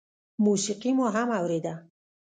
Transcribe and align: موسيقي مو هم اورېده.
موسيقي 0.43 0.91
مو 0.97 1.05
هم 1.15 1.29
اورېده. 1.39 1.73